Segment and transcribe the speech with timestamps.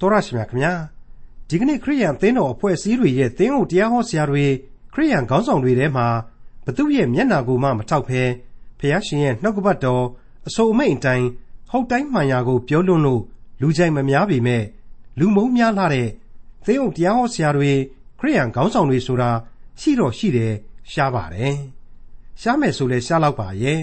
[0.00, 0.72] တော်ရရှိမြခင်ဗျာ
[1.48, 4.44] ဒီကနေ့ခရိယန်သင်းတော်အဖွဲ့အစည်းတွေရဲ့သင်းအုပ်တရားဟောဆရာတွေ
[4.92, 6.06] ခရိယန်ခေါင်းဆောင်တွေထဲမှာ
[6.64, 8.22] ဘသူရဲ့မျက်နာကိုမှမထောက်ဖဲ
[8.78, 10.04] ဖះရှင်ရဲ့နှုတ်ကပတ်တော်
[10.46, 11.26] အဆိုအမိန်အတိုင်း
[11.70, 13.22] ဟုတ်တိုင်းမှန်ရာကိုပြောလွန်းလို့
[13.60, 14.64] လူကြိုက်မများပေမဲ့
[15.18, 16.08] လူမုန်းများလာတဲ့
[16.66, 17.72] သင်းအုပ်တရားဟောဆရာတွေ
[18.18, 19.30] ခရိယန်ခေါင်းဆောင်တွေဆိုတာ
[19.80, 20.52] ရှိတော့ရှိတယ်
[20.90, 21.56] ရှားပါတယ်
[22.40, 23.82] ရှားမယ်ဆိုလဲရှားလောက်ပါရဲ့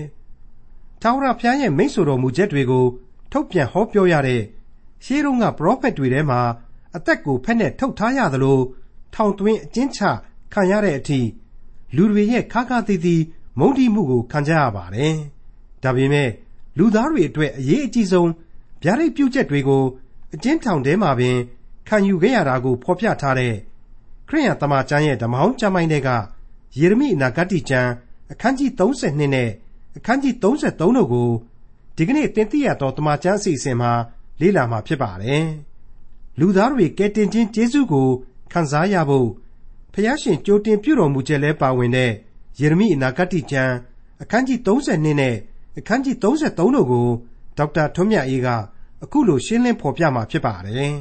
[1.01, 2.85] ထာဝရဘုရားရဲ့မိန့်ဆိုတော်မူချက်တွေကို
[3.31, 4.41] ထုတ်ပြန်ဟောပြောရတဲ့
[5.03, 6.41] ရှေးတုန်းက ပရောဖက်တွေထဲမှာ
[6.95, 8.59] အသက်ကို ဖက်နဲ့ထုတ်ထားရသလို
[9.13, 9.99] ထောင်သွင်းအကျဉ်းချ
[10.53, 11.19] ခံရတဲ့အထိ
[11.95, 13.23] လူတွေရဲ့ ခါခါသီးသီး
[13.59, 15.15] မုန်းတီးမှုကို ခံကြရပါတယ်။
[15.83, 16.29] ဒါပေမဲ့
[16.77, 18.29] လူသားတွေအတွက် အရေးအကြီးဆုံး
[18.83, 19.83] ဗျာဒိတ်ပြုချက်တွေကို
[20.33, 21.37] အကျဉ်းထောင်ထဲမှာပင်
[21.87, 23.53] ခံယူခဲ့ရတာကို ဖော်ပြထားတဲ့
[24.27, 26.09] ခရိယန်တမန်ကျမ်းရဲ့ ဓမ္မဟောင်းကျမ်းပိုင်းတွေက
[26.79, 27.89] ယေရမိအနာဂတ်ကျမ်း
[28.31, 29.49] အခန်းကြီး 32 နဲ့
[29.97, 31.29] အခန်းကြီး 33 တို့ကို
[31.95, 33.91] ဒီကနေ့တင်ပြရတော့တမန်ကျမ်းအစီအစဉ်မှာ
[34.39, 35.45] လေ့လာမှာဖြစ်ပါတယ်။
[36.39, 38.09] လူသားတွေကယ်တင်ခြင်းကျေးဇူးကို
[38.51, 39.29] ခံစားရဖို့
[39.93, 42.11] ဖျားရှင်ကြိုတင်ပြုတော်မူချက်လဲပါဝင်တဲ့
[42.59, 43.73] ယေရမိအနာဂတ်ကျမ်း
[44.21, 45.35] အခန်းကြီး32နဲ့
[45.77, 47.07] အခန်းကြီး33တို့ကို
[47.57, 48.47] ဒေါက်တာထွန်းမြတ်အေးက
[49.03, 50.93] အခုလိုရှင်းလင်းဖော်ပြမှာဖြစ်ပါတယ်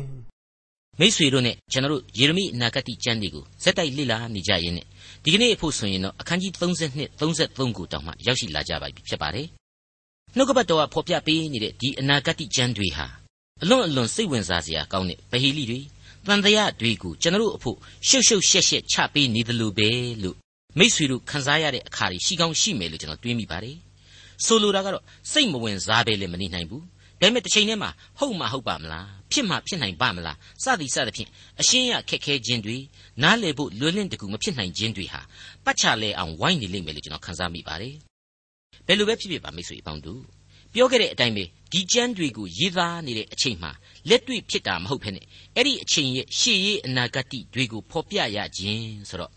[1.00, 4.86] ။မိษွေတို့နဲ့ကျွန်တော်တို့ယေရမိအနာဂတ်ကျမ်းတွေကိုစက်တိုက်လေ့လာနေကြရင်းနဲ့
[5.24, 9.46] ဒီကနေ့အဖို့ဆိုရင်တော့အခန်းကြီး32 33ကိုတောင်မှရောက်ရှိလာကြပါပြီဖြစ်ပါတယ်။
[10.36, 13.21] နှုတ်ကပတ်တော်ကဖော်ပြပေးနေတဲ့ဒီအနာဂတ်ကျမ်းတွေဟာ
[13.62, 15.80] အလွန်အလွန်စိတ်ဝင်စားစရာကောင်းတဲ့ဗဟိလိတွေ
[16.26, 17.76] တန်တရားတွေကိုကျွန်တော်တို့အဖို့
[18.08, 19.88] ရှုပ်ရှုပ်ရှက်ရှက်ချပေးနေတယ်လို့ပဲ
[20.22, 20.36] လို့
[20.78, 23.76] မိษွေတို့ခန်းစားရတဲ့အခါတွေရှိကောင်းရှိမယ်လို့ကျွန်တော်တွေးမိပါတယ်
[24.44, 26.84] ဆိုလိုတာကတော့စိတ်မဝင်စားပဲလည်းမနေနိုင်ဘူး
[27.20, 31.28] ဒါပေမဲ့တစ်ချိန်တည်းမှာဟုတ်မှဟုတ်ပါမလားဖြစ်မှဖြစ်နိုင်ပါမလားစသည်စသဖြင့်
[31.60, 32.76] အရှင်းရခက်ခဲခြင်းတွေ
[33.22, 35.20] နားလည်ဖို့လွယ်လင့်တကူမဖြစ်နိုင်ခြင်းတွေဟာ
[35.64, 37.94] ပတ်ချလဲအောင်ဝိုင်းနေလိမ့်မယ်လို့ကျွန်တော်ခန်းစားမိပါတယ်
[38.86, 40.22] ဘယ်လိုပဲဖြစ်ဖြစ်ပါမိတ်ဆွေအပေါင်းတို့
[40.73, 43.71] ပြောခဲ့တဲ့အတိုင်းပဲဒီကျမ်းတွေကိုရေးသားနေတဲ့အချိန်မှာ
[44.09, 49.31] လက်တွေ့ဖြစ်တာမဟုတ်ဘဲနဲ့အဲ့ဒီအချိန်ရဲ့ရှေ့ရေးအနာဂတ်တွေကိုဖော်ပြရခြင်းဆိုတော့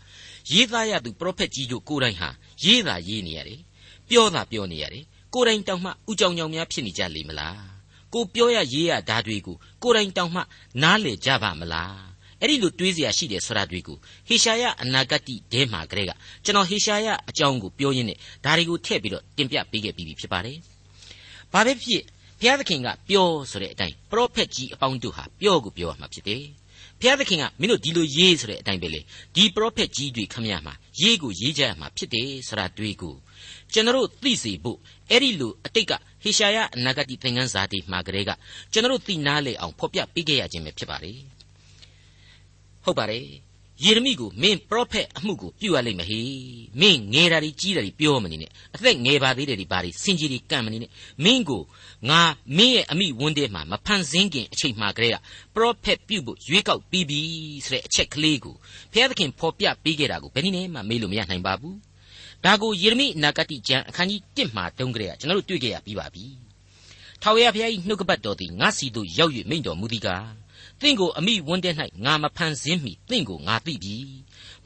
[0.51, 2.29] ရေးသားရသူပရောဖက်ကြီးတို့ကိုယ်တိုင်ဟာ
[2.65, 3.59] ရေးတာရေးနေရတယ်
[4.09, 7.61] ပြောတာပြောနေရတယ်ကိုယ်တိုင်တောင်မှဥကြောင်ကြောင်များဖြစ်နေကြလိမ့်မလား
[8.13, 10.41] ကိုပြောရရေးရဓာတွေကိုကိုယ်တိုင်တောင်မှ
[10.81, 15.21] နားလေကြပါမလားအဲ့ဒီလိုတွေးเสียရှိတယ်ဆိုတာတွေကိုဟေရှာယအနာဂတ်
[15.53, 16.11] တဲမှာကလေးက
[16.45, 20.57] ကျွန်တော်ဟေရှာယအကြောင်းကိုပြောရင်းနဲ့ဒါတွေကိုထည့်ပြီးတော့တင်ပြပေးခဲ့ပြီးဖြစ်ပါတယ်။
[21.56, 22.02] ဘာပဲဖြစ်
[22.40, 26.42] ဘုရားသခင်ကပြောဆိုတဲ့အတိုင်းပရောဖက်ကြီးအပေါင်းတို့ဟာပြောကိုပြောရမှာဖြစ်တယ်။
[27.00, 29.00] ဘုရားသခင်ကမင်းတို့ဒီလိုရေးဆိုတဲ့အတိုင်းပဲလေ
[29.34, 33.14] ဒီပရောဖက်ကြီးတွေခမရမှာရေးကိုရေးကြရမှာဖြစ်တယ်ဆိုတာတွေးကို
[33.72, 34.78] ကျွန်တော်သိစေဖို့
[35.10, 38.30] အဲ့ဒီလိုအတိတ်ကဟေရှာယအနာဂတ်သင်ခန်းစာတွေမှာကလေးက
[38.72, 41.12] ကျွန်တော်သိနာလေအောင်ဖော်ပြပေးခဲ့ရခြင်းပဲဖြစ်ပါလေ
[42.84, 43.45] ဟုတ်ပါတယ်
[43.84, 46.20] ယေရမိကိုမင်းပရောဖက်အမှုကိုပြုရလိမ့်မယ်ဟေ
[46.80, 50.90] မင်းငယ်တာတွေကြီးတာတွေပြောမနေနဲ့အသက်ငယ်ပါသေးတယ်ဒီပါတွေစင်ကြီးတွေကံမနေနဲ့
[51.24, 51.62] မင်းကို
[52.08, 52.20] ငါ
[52.56, 55.16] မင်းရဲ့အမိဝန်းထဲမှာမဖန်ဆင်းခင်အချိန်မှကလေးက
[55.54, 57.20] ပရောဖက်ပြုဖို့ရွေးကောက်ပြီးပြီ
[57.66, 58.54] ဆိုတဲ့အချက်ကလေးကို
[58.92, 61.76] ဘုရားသခင်ဖော်ပြပေးခဲ့တာကိုဘယ်နည်းနဲ့မှမေးလို့မရနိုင်ပါဘူး
[62.44, 66.24] ဒါကိုယေရမိအနာဂတ်ကျမ်းအခန်းကြီး1မှာတုန်းကလေးကကျွန်တော်တို့တွေ့ကြရပြီးပါပြီ
[67.22, 70.45] ထာဝရဘုရား၏နှုတ်ကပတ်တော်သည်ငါစီတို့ရောက်၍မိန့်တော်မူသည်ကား
[70.80, 73.96] သင်ကိုအမိဝန်းတဲ့၌ငါမဖန်ဆင်းမီသင်ကိုငါသိပြီ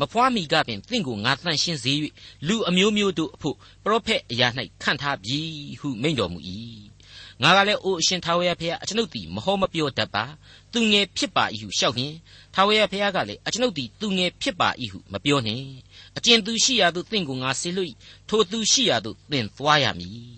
[0.00, 1.93] မဖွားမီကပင်သင်ကိုငါတန့်ရှင်းစေ၍
[2.48, 4.49] လူအမျိုးမျိုးတို့အဖို့ပရောဖက်အရာ၌
[4.82, 5.38] ခန့်ထားပြီ
[5.81, 6.38] ဟုမိန့်တော်မူ၏
[7.43, 10.25] ငါကလည်းအိုအရှင်ထာဝရဘုရားအကျွန်ုပ်သည်မဟောမပြောတတ်ပါ
[10.72, 12.15] သူငယ်ဖြစ်ပါ၏ဟုလျှောက်ရင်
[12.54, 15.66] ထာဝရဘုရားကလည်းအကျွန်ုပ်သည်သူငယ်ဖြစ်ပါ၏ဟုမပြောနှင့်
[16.19, 17.94] အကျဉ်သူရှိရာသို့သင်ကိုငါဆေလွတ်
[18.28, 20.31] ထိုသူရှိရာသို့သင်သွားရမည်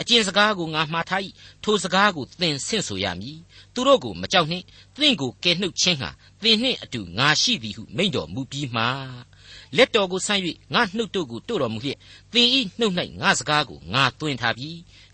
[0.00, 1.22] အကျင့်စကားကိုငါမှားထား၏
[1.64, 3.38] ထိုစကားကိုသင်ဆင့်ဆိုရမည်
[3.80, 4.64] သူတို့ကိုမကြောက်နှင့်
[4.96, 6.10] သင်ကိုကယ်နှုတ်ခြင်းဟာ
[6.42, 8.82] သင်နှင့်အတူငါရှိသည်ဟုမိန့်တော်မူပြီးမှ
[9.76, 10.42] လက်တော်ကိုဆန့်၍
[10.74, 11.98] ငါနှုတ်တို့ကိုတို့တော်မူလျက်
[12.32, 14.68] သင်ဤနှုတ်၌ငါစကားကိုငါသွင်းထားပြီ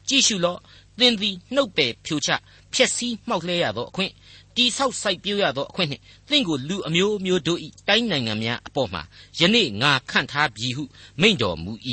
[0.08, 0.58] ကြည့်ရှုလော့
[0.98, 2.30] သင်သည်နှုတ်ပယ်ဖြိုချ
[2.72, 4.12] ဖျက်ဆီးမှောက်လှဲရသောအခွင့်
[4.56, 9.02] တိဆောက်စိုက်ပြိုးရသောအခွင့်နှင့်သင်ကိုလူအမျိုးမျိုးတို့၏တိုင်းနိုင်ငံများအပေါ်မှာ
[9.38, 10.84] ယနေ့ငါခန့်ထားပြီဟု
[11.20, 11.72] မိန့်တော်မူ၏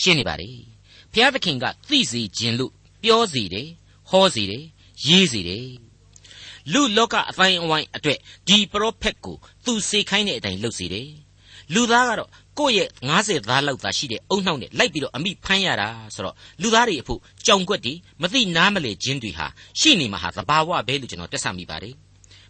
[0.00, 0.50] ရှင်းနေပါလေ
[1.12, 3.68] ဘုရားသခင်ကသိစေခြင်းလို့ပြောစေတယ်
[4.10, 4.64] ဟောစေတယ်
[5.04, 5.68] ရေးစေတယ်
[6.72, 8.18] လူလောကအတိုင်းအဝိုင်းအတွက်
[8.48, 11.08] ဒီပရောဖက်ကိုသူစေခိုင်းတဲ့အတိုင်းလုပ်စေတယ်
[11.74, 12.88] လူသားကတော့ကိုယ့်ရဲ့
[13.18, 19.46] 90သားလောက်သာရှိတဲ့အုံနှောက်နဲ့လိုက်ပြီးတော့အမိဖမ်းရတာဆိုတော့လူသားတွေအဖို့ကြောင်ကွက်တွေမသိနားမလဲခြင်းတွေဟာ
[19.80, 21.94] ရှိနေမှာဟာသဘာဝပဲလို့ကျွန်တော်တက်ဆမိပါတယ်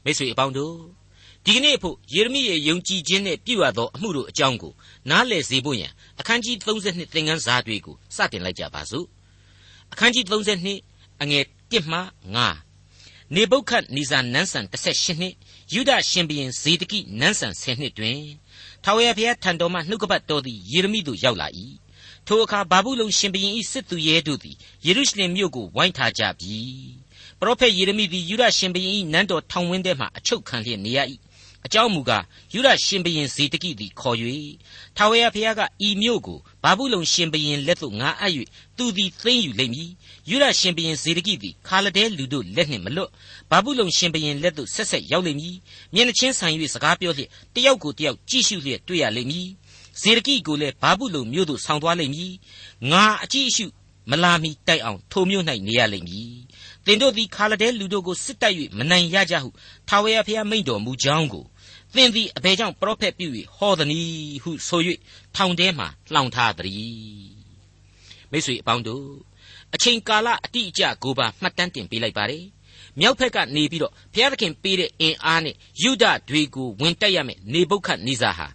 [0.05, 0.75] မိတ်ဆွေအပေါင်းတို့
[1.45, 4.73] ဒီကနေ့အဖို့ယေရမိရဲ့ယုံကြည်ခြင်းနဲ့ပြုရသောအမှုတို့အကြောင်းကို
[5.11, 9.07] နားလည်စေဖို့ရန်အခန်းကြီး32သင်ခန်းစာတွေကိုစတင်လိုက်ကြပါစို့
[9.93, 12.01] အခန်းကြီး32အငယ် 1မှ
[12.65, 15.35] 9နေဗုခတ်နီဇာနန်းဆန်18နှစ်
[15.73, 18.21] ယူဒရှင်ဘရင်ဇေဒကိနန်းဆန်10နှစ်တွင်
[18.85, 21.49] ထာဝရဘုရားထံတော်မှနှုတ်ကပတ်တော်သည်ယေရမိသို့ရောက်လာ၏
[22.27, 26.57] ထိုအခါဘာဘူးလုံရှင်ဘရင်၏စစ်သူရဲတို့သည်ယေရုရှလင်မြို့ကိုဝိုင်းထားကြပြီ
[27.41, 30.99] ပရောဖက်ယေရမိသည်ယူဒရှင်ဘုရင်၏နန်းတော်ထောင်ဝင်းထဲမှအချုပ်ခံလျက်နေရ၏
[31.67, 32.25] အကြောင်းမူကား
[32.55, 34.17] ယူဒရှင်ဘုရင်ဇေတကိသည်ခေါ်၍
[34.97, 38.33] ထာဝရဘုရားကဤမြို့ကိုဘာဘူးလုံရှင်ဘုရင်လက်သို့ငါအပ်၍
[38.77, 39.91] သူသည်သိမ်းယူလိမ့်မည်
[40.31, 43.11] ယူဒရှင်ဘုရင်ဇေတကိသည်ခါလဒဲလူတို့လက်နှင့်မလွတ်
[43.51, 45.57] ဘာဘူးလုံရှင်ဘုရင်လက်သို့ဆက်ဆက်ရောက်လိမ့်မည်
[45.95, 49.49] မျက်နှချင်းဆိုင်၍စကားပြောလျက်တယောက်ကိုတယောက်ကြည့်ရှုလျက်တွေ့ရလိမ့်မည်
[50.01, 52.33] ဇေဒကိကိုလည်းဘာဘူးလုံမြို့သို့ဆောင်သွားလိမ့်မည်
[52.91, 53.67] ငါအကြည့်အရှု
[54.11, 56.37] မလာမီတိုက်အောင်ထိုမြို့၌နေရလိမ့်မည်
[56.85, 59.49] သင်တို့သည်ခါလဒဲလူတို့ကိုစစ်တိုက်၍မနိုင်ရကြဟု
[59.89, 61.45] ထာဝရဘုရားမိန့်တော်မူကြောင်းကို
[61.95, 64.81] သင်သည်အဘယ်ကြောင့်ပရောဖက်ပြု၍ဟောသနည်းဟုဆို၍
[65.37, 67.37] ထောင်ထဲမှလှောင်ထားသည်
[68.31, 69.09] မိတ်ဆွေအပေါင်းတို့
[69.75, 72.45] အချိန်ကာလအတိအကျကိုပါမှတ်တမ်းတင်ပေးလိုက်ပါတယ်
[73.01, 78.47] မြောက်ဖက်ကနေပြီးတော့ဘုရားသခင်ပေးတဲ့အင်အားနဲ့ယုဒတွေကိုဝင်တက်ရမယ်နေပုခတ်နေစာဟာ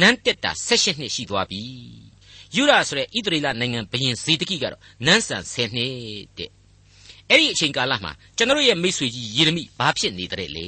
[0.00, 1.62] နန်းတက်တာ16နှစ်ရှိသွားပြီ
[2.56, 5.92] ယုဒဆိုတဲ့ဣသရေလနိုင်ငံဘုရင်ဇေဒကိကတော့နန်းဆန်10နှစ်
[6.38, 6.50] တဲ့
[7.28, 10.66] အဲ့ဒီအချိန်ကာလမှာကျွန်တော်ရဲ့မိတ်ဆွေကြီးယေရမိဘာဖြစ်နေတဲ့လဲ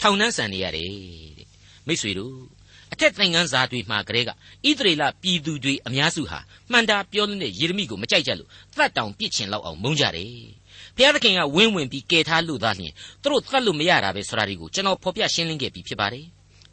[0.00, 0.90] ထောင်နှန်းဆန်နေရတယ်
[1.35, 1.35] တဲ့
[1.86, 2.36] မိတ်ဆွေတို့
[2.92, 4.32] အထက်သင်ခန်းစာတွေမှာကလေးကဣ
[4.78, 6.38] သရေလပြည်သူတွေအများစုဟာ
[6.70, 10.32] မှန်တာပြောတဲ့ယေရမိကိုမကြိုက်ကြလို့သတ်တောင်ပြစ်ချင်လောက်အောင်မုန်းကြတယ်
[10.96, 12.92] ဘုရားသခင်ကဝင်းဝင်ပြီးကယ်ထားလို့သားလျင်
[13.22, 16.24] သူတို့သတ်လို့မရတာပဲဆိုတာတွေကိုကျွန်တော်ဖော်ပြရှင်းလင်းခဲ့ပြီးဖြစ်ပါတယ်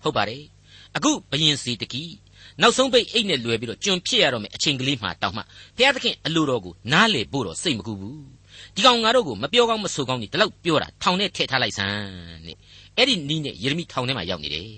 [0.04, 0.44] ဟုတ်ပါတယ်
[0.96, 2.04] အခုဘယင်စီတကီ
[2.62, 5.42] နောက်ဆုံးပိတ်အိတ်နဲ့လွယ်ပြီးတော့ကျွန်ဖြစ်ရတော့မယ်အချိန်ကလေးမှတောင်းမှ
[5.78, 8.22] ဘုရားသခင်အလိုတော်ကိုနားလေဖို့တော့စိတ်မကူဘူး
[8.76, 11.98] ဒီကောင်ငါတို့ကိုမပြောကောင်းမဆိုကောင်းนี่ဒီလောက်ပြောတာထောင်ထဲထည့်ထားလိုက်စမ်း
[12.48, 12.58] တဲ့
[12.98, 14.70] အဲ့ဒီနီးနဲ့ယေရမိထောင်ထဲမှာရောက်နေတယ်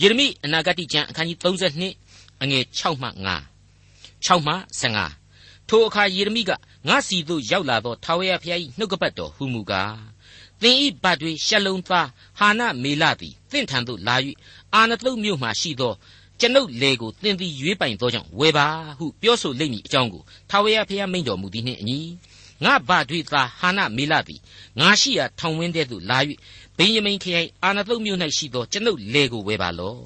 [0.00, 4.54] ယေရမိအနာဂတိကျမ်းအခန်းကြီး32အငယ်6မှ9 6မှ
[5.10, 6.50] 15ထိုအခါယေရမိက
[6.88, 9.96] ငါစီသို့ရောက်လာသောထာဝရဘုရား၏နှုတ်ကပတ်တော်ဟူမူကား
[10.62, 12.08] သင်ဤဘတ်တွေရှလုံသား
[12.38, 14.16] ဟာနမေလသည်သင်ထံသို့လာ၍
[14.74, 15.92] အာနသုတ်မြို့မှရှိသော
[16.40, 18.66] ကျွန်ုပ်လေကိုသင်သည်ရွေးပိုင်သောကြောင့်ဝယ်ပါ
[18.98, 21.98] ဟုပြောဆိုလိမ့်မည်အကြောင်းကိုထာဝရဘုရားမိန့်တော်မူသည်နှင့်အညီ
[22.64, 24.40] ငါဘတ်တွေသားဟာနမေလသည်
[24.80, 26.18] ငါရှိရာထောင်ဝင်းထဲသို့လာ၍
[26.78, 30.02] ဗိယမိန်ခရိုင်အာနသုတ်မြို့၌ရှိသောကျွန်ုပ်လေကိုဝယ်ပါလော့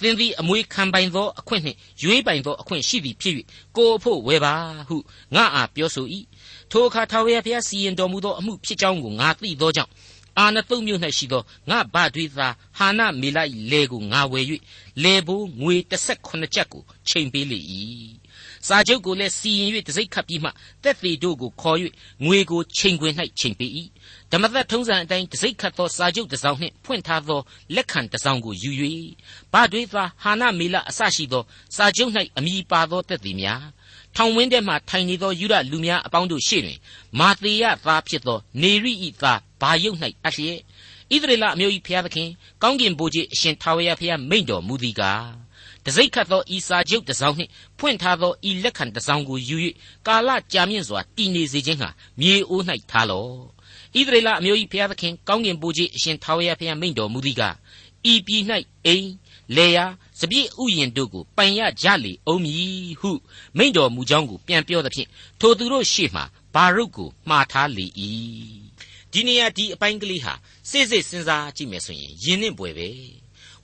[0.00, 3.34] သင်သည်အမွေခံပိုင်သောအခွင့်နှင့်ရွေးပိုင်သောအခွင့်ရှိသည်ဖြစ်၍
[3.76, 4.54] ကိုအဖို့ဝယ်ပါ
[4.88, 4.96] ဟု
[5.34, 6.06] ငါအားပြောဆို၏
[6.70, 9.92] ထိုအခါထာဝရဘုရားစီရင်တော်မူသောအမှုဖြစ်ကြောင်းကိုငါသိသောကြောင့်
[10.38, 12.48] အာနသုတ်မြို့၌ရှိသောငါဗတွေသာ
[12.78, 13.38] ဟာနမေလ၏
[13.70, 14.44] လေကိုငါဝယ်၍
[15.02, 17.58] လေဘိုးငွေ18ကျပ်ကိုချိန်ပေးလေ၏
[18.66, 20.50] စာချုပ်ကိုလည်းစီရင်၍တစိ့ခတ်ပြီးမှ
[20.82, 21.78] တက်သေးတို့ကိုခေါ်၍
[22.24, 23.70] ငွေကိုချိန်ခွင်၌ချိန်ပေး၏
[24.34, 27.40] ဓမ္မသက်ထုံးစံအတိုင်းတစိ့ခတ်သောစာချုပ်တစ်စောင်နှင့်ဖွင့်ထားသော
[27.74, 28.70] လက်ခံတစ်စောင်ကိုယူ၍
[29.52, 31.42] ဗတွေသာဟာနမေလအစရှိသော
[31.76, 33.64] စာချုပ်၌အမိပါသောတက်သေးများ
[34.16, 36.78] ထောင်ဝင်းထဲမှထိုင်နေသောယူရလူများအပေါင်းတို့ရှေ့တွင်
[37.18, 40.58] မာသေယသားဖြစ်သောနေရိဤသားဘာယုတ်၌အလျက်
[41.12, 42.28] ဣသရေလအမျိုး၏ဖျားသခင်
[42.62, 45.26] ကောင်းကင်ဘိုးကြီးအရှင်ထာဝရဘုရားမိန့်တော်မူသည်ကား
[45.84, 49.56] တစိ့ခတ်သောဤစာချုပ်တစ်စောင်းနှင့်ဖွင့်ထားသောဤလက်ခံတစ်စောင်းကိုယူ၍
[50.06, 51.88] ကာလကြာမြင့်စွာတည်နေစေခြင်းဟာ
[52.20, 53.51] မြေအိုး၌ထားလော့
[53.94, 57.56] ဣသရေလအမျိုး၏ဖျားသခင်ကောင်းကင်ဘိုးကြီးအရှင်ထာဝရဘုရားမိန့်တော်မူသည်ကား
[58.12, 58.42] ဤပြည်၌
[58.86, 59.08] အိမ်
[59.56, 59.84] လေယာ
[60.20, 63.10] စပြည့်ဥယျင်တို့ကိုပိုင်ရကြလေအောင်မည်ဟု
[63.56, 65.08] မိန့်တော်မူကြောင်းကိုပြန်ပြောသဖြင့်
[65.40, 66.22] ထိုသူတို့ရှေ့မှ
[66.54, 67.86] ဘာရုတ်ကိုမှားထားလေ၏
[69.12, 70.34] ဒီနေရာဒီအပိုင်းကလေးဟာ
[70.70, 72.88] စိတ်စိတ်စဉ်းစားကြည့်မယ်ဆိုရင်ယဉ်နှင့်ပွယ်ပဲ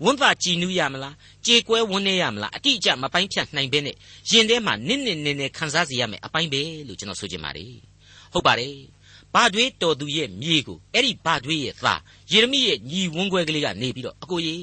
[0.03, 1.15] ဝန်းသာကြည်နူးရမလား
[1.47, 3.95] ကြေကွဲဝန်းနေရမလားအတိအကျမပိုင်းဖြတ်နိုင်ပဲနဲ့
[4.31, 7.73] ယဉ်ထဲမှာနစ်နစ်နေနေခံစားစေရမယ်အပိုင်းပဲလို့ကျွန်တော်ဆိုချင်ပါတယ်
[8.33, 8.75] ဟုတ်ပါတယ်
[9.35, 12.01] ဘာတွေတော်သူရဲ့မြေကိုအဲ့ဒီဘာတွေရဲ့သား
[12.33, 14.61] ယေရမိရဲ့ညီဝန်းခွဲကလေးကနေပြီးတော့အကိုကြီး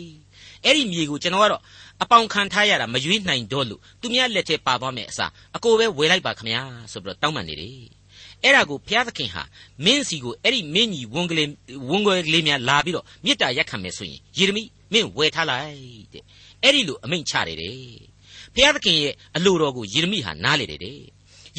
[0.64, 1.62] အဲ့ဒီမြေကိုကျွန်တော်ကတော့
[2.04, 6.62] အပေါင်ခံထားရတာမရွေးနိုင်တော့လို့သူများလက်ထဲပါသွားမယ်အစားအကိုပဲဝယ်လိုက်ပါခမညာ
[6.92, 7.72] ဆိုပြီးတော့တောင်းပန်နေတယ်
[8.44, 9.44] အဲ့ဒါကိုဘုရားသခင်ဟာ
[9.86, 11.50] မင်းစီကိုအဲ့ဒီမင်းကြီးဝန်ကလေး
[11.90, 14.64] ဝန်ခွဲကလေးများလာပြီးတော့မေတ္တာရက်ခံမယ်ဆိုရင်ယေရမိ
[14.94, 15.70] မင်းဝယ်ထားလိုက်
[16.14, 16.24] တဲ့
[16.64, 17.76] အဲ့ဒီလိုအမိန့်ချတယ်တဲ့
[18.54, 21.00] ဘုရားသခင်ရဲ့အလိုတော်ကိုယေရမိဟာနားလေတယ်တဲ့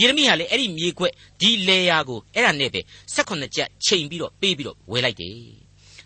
[0.00, 2.81] ယေရမိဟာလည်းအဲ့ဒီမြေခွက်ဒီလေယာကိုအဲ့ဒါနဲ့ပဲ
[3.15, 5.38] 16ကြက်ချိန်ပြီးတော့ပေးပြီးတော့ဝယ်လိုက်တယ်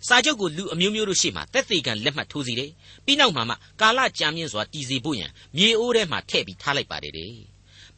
[0.08, 2.70] စာချုပ်ကိုလူအမျိုးမျိုးတို့ရှေ့မှာတက်သေးကံလက်မှတ်ထိုးစီတယ်
[3.04, 7.34] ပြီးနောက်မှာမှကာလကြာမြင့်စွာတည်စီဖို့ရန်မြေအိုးထဲမှာထည့်ပြီးထားလိုက်ပါတယ်တဲ့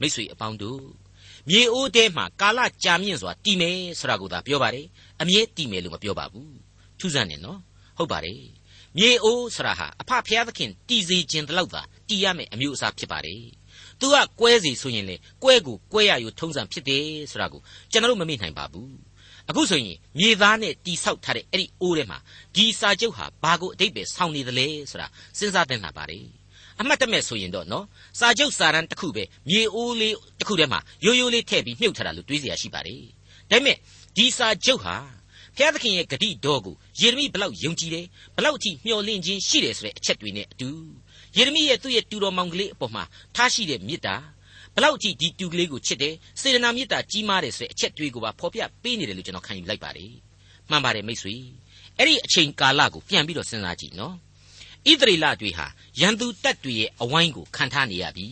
[0.01, 0.83] မိတ်ဆွေအပေါင်းတို့
[1.49, 4.87] မြေအိုးထဲမှာကာလကြာမြင့်စွာတည်မယ်ဆိုတာကိုသာပြောပါတယ်
[5.21, 6.55] အမြဲတည်မယ်လို့မပြောပါဘူး
[6.99, 7.61] ထူးဆန်းနေနော်
[7.99, 8.41] ဟုတ်ပါတယ်
[8.97, 13.43] မြေအိုးဆိုတာဟာအဖဖျားသခင်တည်စီခြင်းတလောက်သာတည်ရမယ်အမျိုးအစားဖြစ်ပါတယ်
[14.03, 18.93] သူကကွဲစီဆိုရင်လေကွဲကိုကွဲရယူထုံးစံဖြစ်တယ်ဆိုတာကိုကျွန်တော်တို့မမေ့နိုင်ပါဘူး
[19.49, 22.19] အခုဆိုရင်မြေသားနဲ့တိဆောက်ထားတဲ့အဲ့ဒီအိုးထဲမှာ
[22.55, 25.07] ဒီစာချုပ်ဟာဘာကိုအတိတ်ပဲဆောင်းနေသလဲဆိုတာ
[25.39, 26.27] စဉ်းစားတင်လာပါတယ်
[26.81, 27.85] အမှတ်တမဲ့ဆိုရင်တော့နော်
[28.19, 33.03] စာချုပ်စာရန်တစ်ခုပဲမြေအိုးလေးတစ်ခုထဲမှာရိုးရိုးလေးထည့်ပြီးမြုပ်ထားတာလို့တွေးစရာရှိပါတယ်
[33.51, 33.77] ဒါပေမဲ့
[34.17, 34.97] ဒီစာချုပ်ဟာ
[35.57, 38.07] ဘုရားသခင်ရဲ့ဂတိတော်ကိုယေရမိဘလောက်ယုံကြည်တယ်
[38.37, 40.71] ဘလောက်အထိမျှော်လင့်ခြင်းရှိတယ်ဆိုတဲ့အချက်တွေနဲ့အတူ
[41.37, 43.05] ယေရမိရဲ့သူ့ရဲ့တူတော်မောင်ကလေးအပေါ်မှာ
[43.37, 44.15] ထားရှိတဲ့မေတ္တာ
[44.77, 50.13] ဘလောက်ကြည့်ဒီတူကလေးကိုချစ်တယ်စေတနာမေတ္တာကြီးမားတယ်ဆိုတဲ့အချက်တွေကိုပါဖော်ပြပေးနေတယ်လို့ကျွန်တော်ခံယူလိုက်ပါတယ်
[50.71, 51.35] မှန်ပါတယ်မိတ်ဆွေ
[51.99, 54.15] အဲ့ဒီအချိန်ကာလကိုပြန်ပြီးတော့စဉ်းစားကြည့်နော်
[54.91, 55.67] ဣသရေလတွေဟာ
[56.01, 58.29] ရန်သူတပ်တွေရဲ့အဝိုင်းကိုခံထားနေရပြီ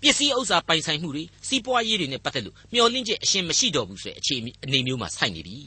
[0.00, 5.58] ပစ္စည်းဥစ္စာပိုင်ဆိုင်မှုတွေစီးပွားရေးတွေနဲ့ပတ်သက်လို့မျောလင့်ချက်အရှင်မရှိတော့ဘူးဆိုတဲ့အခြေအနေမျိုးမှာဆိုက်နေပြီ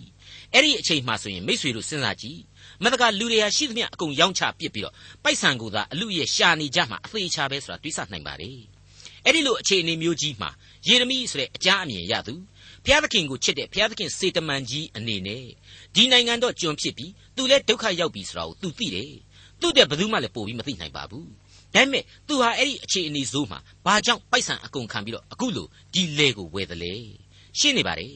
[0.54, 2.40] အဲ့ဒီအချိန်မှဆိုရင်မိษွေတို့စဉ်းစားကြည့်
[2.84, 4.94] မတကလူတွေဟာရှိသမျှအကုန်ရောင်းချပစ်ပြီးတော့
[5.24, 8.52] ပိုက်ဆံကိုသာအလူရဲ့ရှာနေကြမှာအသေးချပဲဆိုတာတွေးဆနိုင်ပါလေ
[9.24, 10.50] အဲ့ဒီလိုအခြေအနေမျိုးကြီးမှာ
[10.88, 12.36] ယေရမိဆိုတဲ့အကြအမြင်ရသူ
[12.84, 15.46] ဘုရားသခင်ကိုချစ်တဲ့ဘုရားသခင်စေတမန်ကြီးအနေနဲ့
[15.96, 19.12] ဒီနိုင်ငံတော့ကျွန်ဖြစ်ပြီးသူလည်းဒုက္ခရောက်ပြီဆိုတာကိုသူသိတယ်
[19.62, 21.30] သူ့တဲ့ဘယ်သူမှလည်းပို့ပြီးမသိနိုင်ပါဘူး
[21.74, 26.96] ဒါပေမဲ့သူဟာအဲ့ဒီအခြေအနေဆိုးမှာဘာကြောင့်ပိုက်ဆံအကုန်ခံပြီးတော့အခုလိုဒီလေကိုဝယ်တယ်လေ
[27.60, 28.10] ရှင်းနေပါလေ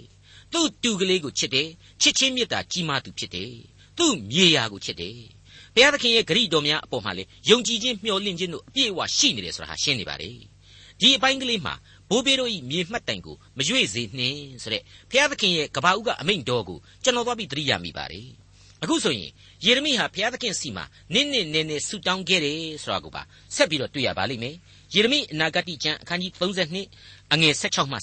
[0.54, 1.70] သူ့တူကလေးကိုချစ်တယ်
[2.02, 3.52] ချစ်ချင်းမြတ်တာကြီးမားသူဖြစ်တယ်
[4.02, 5.16] သူ့မြေယာကိုချစ်တယ်
[5.76, 10.30] ဘုရားသခင်ရဲ့ဂရိတော်များအပေါ်မှာလေယုံကြည်ခြင်းမျှော်လင့်ခြင်းတို့အပြည့်အဝရှိနေတယ်ဆိုတာဟာရှင်းနေပါလေ
[11.00, 11.74] ဒီအပိုင်းကလေးမှာ
[12.10, 18.28] ဘိုးဘေးတို့ဤမြေမှတ်တိုင်ကိုမရွေ့စေနှင်းဆိုတဲ့ဘုရားသခင်ရဲ့ကဘာဦးကအမိန့်တော်ကိုကျွန်တော်သွားပြီးသတိရမိပါတယ်
[18.84, 19.32] အခုဆိုရင်
[19.66, 23.22] ယေရမိဟာဘုရားသခင်စီမှာနင်းနင်းနေနေဆူတောင်းခဲ့တယ်ဆိုတာကိုပါ
[23.56, 24.56] ဆက်ပြီးတော့တွေ့ရပါလိမ့်မယ်
[24.94, 27.98] ယေရမိအနာဂတိကျမ်းအခန်းကြီး32အငယ်16မှ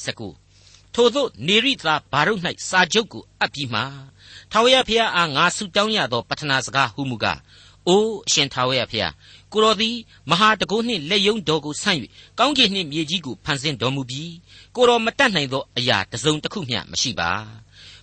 [0.45, 3.83] 19ထို့သောနေရိသာဘာရုတ်၌စာချုပ်ကိုအပ်ပြီးမှ
[4.53, 7.39] ထာဝရဘုရားအားငါဆူတောင်းရသောပတ္ထနာစကားဟုမူကား
[7.89, 9.13] အိုးအရှင်ထာဝရဘုရား
[9.53, 9.97] ကိုတော်သည်
[10.31, 11.99] မဟာတကုနှင့်လက်ယုံတော်ကိုဆန့်၍
[12.39, 14.33] ကောင်းကင်နှင့်မြေကြီးကိုဖန်ဆင်းတော်မူပြီး
[14.77, 17.31] ကိုတော်မတတ်နိုင်သောအရာတစ်စုံတစ်ခုမျှမရှိပါ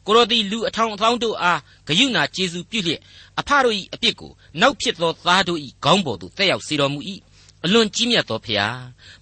[0.05, 3.01] ကိုတော်သည်လူအထောင်အသောင်းတို့အားဂယုဏကျေးဇူးပြုလျက်
[3.39, 6.99] အဖတို့၏အပြစ်ကိုနောက်ဖြစ်သောသားတို့၏ခေါင်းပေါ်သို့တက်ရောက်စေတော်မူ၏
[7.65, 8.77] အလွန်ကြီးမြတ်သောဖျား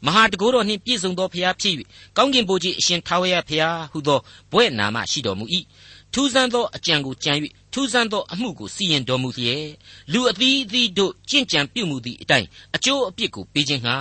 [0.05, 1.73] မဟာတကိုးတော်နှင့်ပြည့်စုံသောဖျားဖြစ်၍
[2.17, 4.19] ကောင်းကင်ဘုရားအရှင်ထာဝရဖျားဟုသော
[4.51, 5.45] ဘွဲ့နာမရှိတော်မူ၏
[6.13, 7.33] ထူးဆန်းသောအကြံကိုကြံ၍
[7.73, 9.67] ထူးဆန်းသောအမှုကိုစီရင်တော်မူလျက်
[10.13, 13.95] လူအသီးအသီးတို့ကြင့်ကြံပြုမှုသည့်အတိုင်းအကျိုးအပြစ်ကိုပေးခြင်းဟာ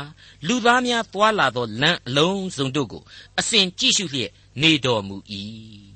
[0.46, 3.02] လူသားများသွာလာသောလမ်းအလုံးစုံတို့ကို
[3.38, 4.30] အစဉ်ကြည့်ရှုလျက်
[4.62, 5.16] နေတော်မူ၏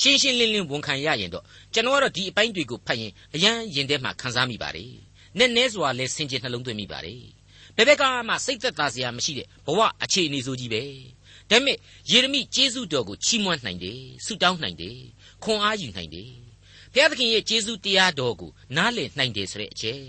[0.00, 4.92] ရှင်းရှင်းလင်းလင်းဝန်ခံရရင်တော့ကျွန်တော်ကတော့ဒီအပိုင်းတွေကိုဖတ်ရင်အယံရင်ထဲမှာခံစားမိပါတယ်။
[5.38, 7.22] နဲ့နဲစွာလဲဆင်ခြင်နှလုံးသွင်းမိပါတယ်။
[7.76, 10.82] ဘယ်ဘက်ကမှစိတ်သက်သာစရာမရှိတဲ့ဘဝအခြေအနေဆိုကြီးပဲ။
[11.50, 11.76] ဒါပေမဲ့
[12.10, 14.96] ယေရမိကျေးဇူးတော်ကိုချီးမွမ်းနိုင်တယ်၊ဆုတောင်းနိုင်တယ်၊
[15.44, 16.30] ခွန်အားယူနိုင်တယ်။
[16.92, 20.00] ဘုရားသခင်ရဲ့ကျေးဇူးတရားတော်ကိုနားလည်နိုင်တယ်ဆိုတဲ့အချက်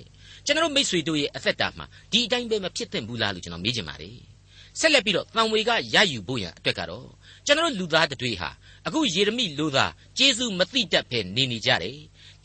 [0.46, 4.18] ကျွန်တော်မိတ်ဆွေတို့ရဲ့အသက်တာမှာဒီအတိုင်းပဲမဖြစ်သင့်ဘူးလားလို့ကျွန်တော်မေးချင်ပါတယ်။
[4.80, 7.08] ဆက်လက်ပြီးတော့တန်ဝေကရယူဖို့ရန်အတွက်ကတော့
[7.46, 8.50] ကျွန်တော်လူသားတွေဟာ
[8.88, 11.98] အခုယေရမိလူသားကျေးဇူးမသိတတ်ဖဲနေနေကြတယ်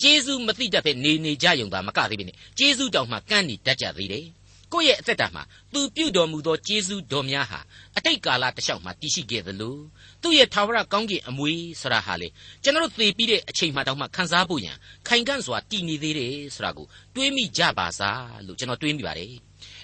[0.03, 4.27] ကျေးဇူးမသိတတ်ဖဲနေနေကြယုံသာမကသေးပဲနဲ့ကျေးဇူးတောင်မှကန့်နေတတ်ကြသေးတယ်
[4.73, 7.61] ကိုယ့်ရဲ့အသက်တာမှာသူပြုတော်မူသောကျေးဇူးတော်များဟာ
[7.97, 9.77] အတိတ်ကာလတစ်လျှောက်မှာတည်ရှိခဲ့သလို
[10.23, 12.29] သူ့ရဲ့ထာဝရကောင်းကင်အမွေဆရာဟာလေ
[12.63, 14.77] ကျွန်တော်သေပြီးတဲ့အချိန်မှတောင်မှခန်းစားဖို့ရန်
[15.09, 19.33] ခိုင်ကန့်စွာတည်နေသေးတယ်ဆိုတာကိုတွေးမိကြပါစားလို့ကျွန်တော်တွေးမိပါတယ်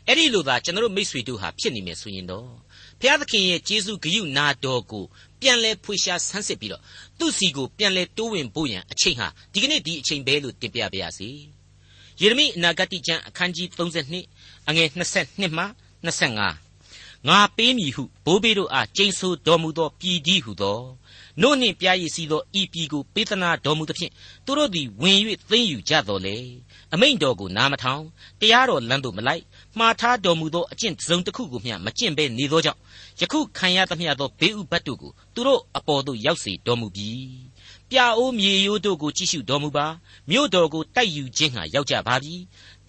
[0.06, 2.48] အဲ့ဒီလိုသာကျွန်တော်မိษွေတို့ဟာဖြစ်နေမယ်ဆိုရင်တော့
[3.00, 5.04] ဘုရားသခင်ရဲ့ကျေးဇူးဂရုနာတော်ကို
[5.40, 6.82] ပြန်လဲဖွေရှားဆန်းစစ်ပြီးတော့
[7.18, 11.30] သူ့စီကိုပြန်လဲတိုးဝင်ဖို့ရန်အချိန်ဟာဒီကနေ့ဒီအချိန်ပဲလို့တင်ပြပါရစေ။
[12.20, 14.20] ယေရမိအနာဂတ်ကျမ်းအခန်းကြီး32
[14.68, 15.64] အငယ်22မှ
[16.06, 16.66] 25
[17.28, 20.80] ငါပေးမည်ဟုဘိုးဘေးတို့အားကျိန်ဆိုတော်မူသောပြည်ဒီဟုသော
[21.42, 24.12] နို့နှင့်ပြားရည်စီသောဤပြည်ကိုပေးသနာတော်မူသဖြင့်
[24.44, 25.18] သူတို့သည်ဝင်၍
[25.50, 26.36] သိမ်းယူကြတော်လေ
[26.92, 28.02] အမိန့်တော်ကိုနားမထောင်
[28.40, 29.42] တရားတော်လမ်းသို့မလိုက်
[29.78, 32.80] မှားထားတော်မူသောအကျင့်တစ်စုံတစ်ခုကိုမျှမကျင့်ဘဲနေသောကြောင့်
[33.20, 37.10] ယခုခံရသမျှသောဘေးဥပတ်တို့ကိုသူတို့အပေါ်သို့ရောက်စေတော်မူပြီ
[37.90, 39.86] ပြအိုးမြေရိုးတို့ကိုကြည့်ရှုတော်မူပါ
[40.30, 42.34] မြို့တော်ကိုတိုက်ယူခြင်းဟာရောက်ကြပါပြီ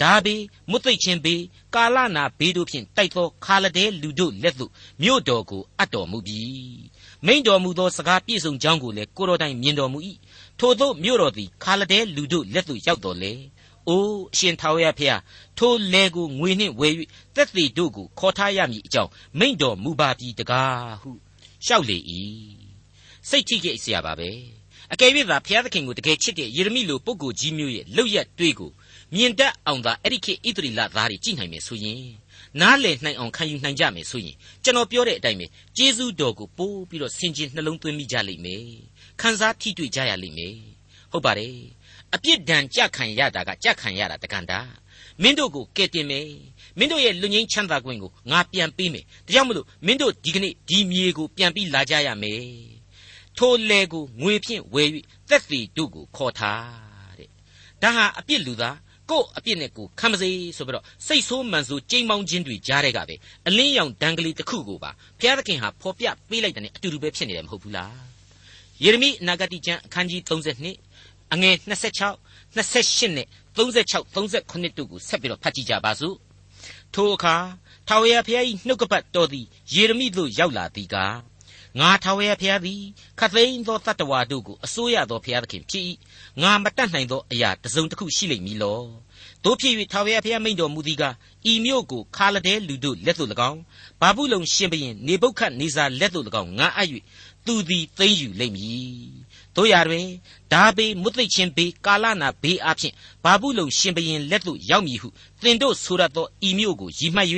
[0.01, 1.43] ဒါဘေးမွတ်သိပ်ခြင်းဘေး
[1.75, 4.71] ကာလနာဘေးတို့ဖြင့်တိုက်သောခါလဒဲလူတို့လက်သို့
[5.03, 6.41] မြို့တော်ကိုအပ်တော်မူပြီ
[7.27, 9.99] မိန်တော်မူသောစကားပြည့်စုံကြောင်းကိုလည်းကိုတော်တိုင်မြင်တော်မူ၏
[10.61, 13.33] ထို့သောမြို့တော်သည်ခါလဒဲလူတို့လက်သို့ရောက်တော်လေ
[13.89, 15.23] အိုးအရှင်ထာဝရဘုရား
[15.59, 16.95] ထိုလဲကိုငွေနှင့်ဝယ်၍
[17.35, 21.11] သက်သေတို့ကိုခေါ်ထားရမည်အကြောင်းမိန့်တော်မူပါပြီတကားဟု
[21.65, 21.99] လျှောက်လေ၏
[23.29, 24.31] စိတ်ထိခဲ့เสียပါပဲ
[24.93, 28.71] အကယ်၍သာဘုရားသခင်ကိုတကယ်ချစ်တဲ့ယေရမိလိုပုဂ္ဂိုလ်ကြီးမျိုးရဲ့လောက်ရတွေးကို
[29.16, 32.04] မြင်တတ်အောင်သာအဲ့ဒီခေတ်ဣသရီလသားတွေကြည့်နိုင်မယ်ဆိုရင်
[32.62, 35.46] နားလည်နိုင်အောင်ခံယူနိုင်ကြမယ်ဆိုရင်ကျွန်တော်ပြောတဲ့အတိုင်းပဲ
[35.78, 38.68] ကျေးဇူးတော်ကိုပို့ပြီးတော့ဆင်ခြင်နှလုံးသွင်းမိကြလိမ့်မယ်
[39.22, 40.56] ခံစားထိတွေ့ကြရလိမ့်မယ်
[41.12, 41.58] ဟုတ်ပါတယ်
[42.14, 44.60] အပြစ်ဒဏ်ကြခံရတာကကြခံရတာတကန်တာ
[45.22, 46.30] မင်းတို့ကိုကယ်တင်မယ်
[46.78, 52.46] မင်းတို့ရဲ့လူငင်းချမ်းသာခွင့်ကိုငါပြန်ပေးမယ်ဒါကြောင့်မလို့မင်းတို့ဒီကနေ့ဒီမြေကိုပြန်ပြီးလာကြရမယ်
[53.38, 54.90] ထိုလေကိုငွေဖြင့်ဝယ်၍
[55.30, 57.30] သက်သေတို့ကိုခေါ်ထားတဲ့
[57.82, 58.78] ဒါဟာအပြစ်လူသား
[59.12, 63.16] ကို့အပြစ်နဲ့ကိုခံမစေဆိုပြီးတော့စိတ်ဆိုးမှန်ဆိုးကြိမ်မောင်းခြင်းတွေကြားတဲ့ကပဲ
[63.48, 67.96] အလင်းရောင်ဒံကလေးတစ်ခုကိုပါဘုရားသခင်ဟာဖော်ပြပေးလိုက်တဲ့အတူတူပဲဖြစ်နေတယ်မဟုတ်ဘူးလား
[68.84, 76.16] ယေရမိအနာဂတိကျမ်းအခန်းကြီး32အငယ်26 28နဲ့36 39တို့ကိုဆက်ပြီးတော့ဖတ်ကြည့်ကြပါစို့
[76.94, 77.36] ထိုအခါ
[77.88, 81.16] ထာဝရဘုရား၏နှုတ်ကပတ်တော်သည်ယေရမိသို့ရောက်လာသည်ကား
[81.80, 82.82] ငါထာဝရဘုရားသည်
[83.20, 85.86] ခတ်သိမ်းသောတတ္တဝါတို့ကိုအစိုးရသောဘုရားသခင်ဖြစ်၏
[86.42, 88.82] ငါမတတ်နိုင်သောအရာတစ်စုံတစ်ခုရှိလိမ့်မည်လော
[89.44, 91.16] တို့ဖြစ်၍ထာဝရဘုရားမိန့်တော်မူသည်ကား
[91.52, 93.62] ဤမြို့ကိုခါလဒဲလူတို့လက်သို့၎င်း
[94.02, 96.90] ဘာဘူးလုံရှင်ဘရင်နေပုတ်ခတ်နေစာလက်သို့၎င်းငါအပ်၍
[97.46, 99.08] သူသည်သိမ့်ယူလိမ့်မည်
[99.56, 100.08] တို့ရတွင်
[100.52, 102.94] ဓာဘေးမွတ်သိပ်ချင်းဘေးကာလနာဘေးအဖြစ်
[103.24, 105.08] ဘာဘူးလုံရှင်ဘရင်လက်သို့ရောက်မည်ဟု
[105.42, 107.30] သင်တို့ဆိုရသောဤမြို့ကိုရည်မှတ်၍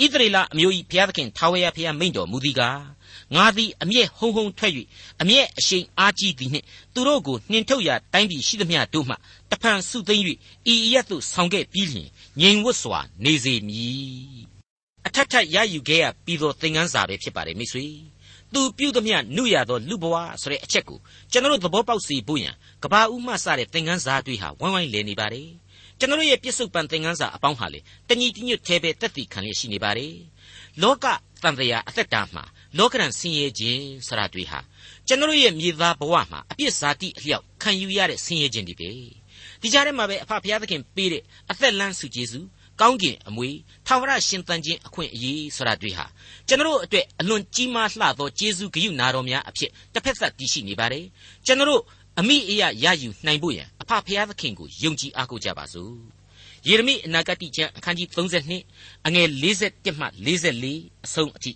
[0.00, 2.95] ဣသရေလအမျိုး၏ဘုရားသခင်ထာဝရဘုရားမိန့်တော်မူသည်ကား
[3.34, 4.72] ငါသည်အမျက်ဟုံဟုံထွက်၍
[5.20, 9.14] အမျက်အရှိန်အားကြီးသည်နှင့်သူတို့ကိုနှင်ထုတ်ရာတိုင်းပြည်ရှိသမျှတို့မှ
[9.50, 10.24] တဖန်စုသိမ့်၍
[10.72, 12.08] ဤအရက်သို့ဆောင်ခဲ့ပြီးလျှင်
[12.40, 14.56] ငြိမ်ဝတ်စွာနေစေမည်
[15.06, 17.86] အထက်ထက်ရယူခဲ့ရပြီးသောသင်ခန်းစာပဲဖြစ်ပါတယ်မိတ်ဆွေ
[18.52, 20.98] သူပြုသမျှနုရသောလူဘဝဆိုတဲ့အချက်ကို
[21.32, 25.48] ကျွန်တော်တို့သဘောပေါက်စေဖို့ရန်ကဘာဦးမှစတဲ့သင်ခန်းစာတွေဟာဝိုင်းဝိုင်းလည်နေပါတယ်
[25.98, 30.14] ကျွန်တော်ရဲ့ပြစ္ဆုတ်ပံသင်ခန်းစာအပေါင်းဟာလေတညီတညွတ်သေးပဲတက်တည်ခံလျက်ရှိနေပါတယ်
[30.82, 31.06] လောက
[31.42, 32.44] တန်တရားအသက်တာမှာ
[32.78, 34.58] လောကရန်ဆင်းရဲခြင်းဆရာတွေဟာ
[35.06, 38.90] ကျွန်တော်ရဲ့မြေသားဘဝမှာအပြစ်စားတိအလျောက်ခံယူရတဲ့ဆင်းရဲခြင်းတွေပဲ
[39.62, 42.46] ဒီကြားထဲမှာပဲအဖဖခင်သခင်ပေးတဲ့အသက်လန်းစုကျေးဇူး
[42.80, 43.48] ကောင်းကင်အမွေ
[43.86, 46.06] ထာဝရရှင်သန်ခြင်းအခွင့်အရေးဆိုတာတွေဟာ
[46.48, 51.04] ကျွန်တော်အတွက်အလွန်ကြီးမားလှသောကျေးဇူးဂရုနာတော်များအဖြစ်တစ်ဖက်သက်တည်ရှိနေပါတယ်
[51.46, 51.82] ကျွန်တော်
[52.20, 56.15] အမိအယရယူနိုင်ဖို့ရန်အဖဖခင်သခင်ကိုယုံကြည်အားကိုးကြပါစို့
[56.68, 61.52] ယေရမိအနာဂတိကျမ်းအခန်းကြီး32အငယ်41မှ44အဆုံးအထိ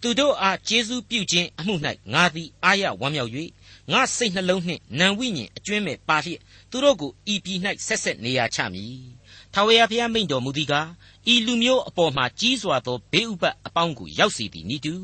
[0.00, 1.74] သူတို့အားကျေးဇူးပြုခြင်းအမှု၌
[2.14, 3.32] ငါသည်အာရဝမ်းမြောက်၍
[3.92, 6.40] ငါစိတ်နှလုံးနှင့်နံဝိညာဉ်အကျွင်းမဲ့ပါလျက်
[6.70, 8.96] သူတို့ကိုဤပြည်၌ဆက်ဆက်နေရာချမည်။
[9.54, 10.88] ထာဝရဘုရားမိန့်တော်မူသည်ကား
[11.32, 14.94] ဤလူမျိုးအပေါ်မှာကြီးစွာသောဘေးဥပတ်အပေါင်းကိုရောက်စေသည်နိတူ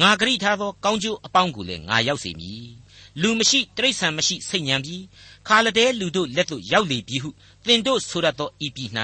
[0.00, 2.66] ငါဂရိထားသောကောင်းကျိုးအပေါင်းကိုလည်းငါရောက်စေမည်။
[3.22, 5.02] လူမရှိတိရစ္ဆာန်မရှိစိတ်ညံပြီး
[5.48, 7.30] ခါလဒဲလူတို့လက်သို့ရောက်လေပြီဟု
[7.66, 8.90] သင်တို့ဆိုရသောဤပြည်၌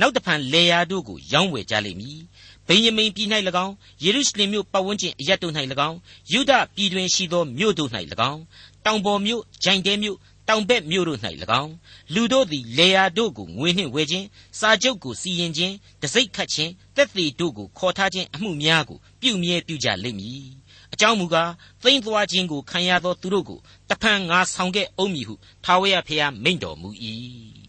[0.00, 2.20] နောက်တဖန်လေယာတို့ကိုရောင်းဝယ်ကြလိမ့်မည်
[2.66, 3.28] ဗိယမိန်ပြည်၌၎
[3.64, 3.74] င်း
[4.04, 5.54] ယေရုရှလင်မြို့ပတ်ဝန်းကျင်အရပ်တို့၌၎
[5.88, 5.98] င်း
[6.32, 7.90] ယူဒပြည်တွင်ရှိသောမြို့တို့၌၎
[8.30, 8.40] င်း
[8.84, 11.18] တောင်ပေါ်မြို့ဂျိုင်တဲမြို့တောင်ဘက်မြို့တို့၌၎
[11.62, 11.72] င်း
[12.14, 14.26] လူတို့သည်လေယာတို့ကိုငွေနှင့်ဝယ်ခြင်း
[14.58, 20.55] စာချုပ်ကိုစီရင်ခြင်းတစိ့ခတ်ခြင်းတက်သေးတို့ကိုခေါ်ထားခြင်းအမှုများကိုပြုမြဲပြုကြလိမ့်မည်
[20.96, 21.50] အကြောင်းမူကား
[21.82, 23.58] သိမ့်သွားခြင်းကိုခံရသောသူတို့ကို
[23.90, 26.88] တဖန်ငါဆောင်ခဲ့အုံးမည်ဟုထာဝရဘုရားမိန့်တော်မူ၏